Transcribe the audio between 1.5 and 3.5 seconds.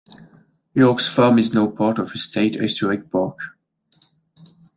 now part of a state historic park.